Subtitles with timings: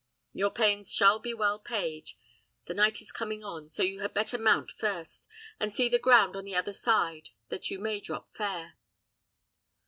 [0.33, 2.13] Your pains shall be well paid.
[2.65, 6.35] The night is coming on; so you had better mount first, and see the ground
[6.35, 8.79] on the other side, that you may drop fair."